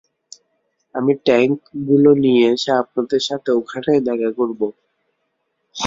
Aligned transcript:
আমি 0.95 1.13
ট্যাঙ্কগুলো 1.25 2.11
নিয়ে 2.23 2.43
এসে 2.53 2.71
আপনাদের 2.81 3.21
সাথে 3.27 3.49
ওখানেই 3.59 4.01
দেখা 4.07 4.29
করবো। 4.37 4.67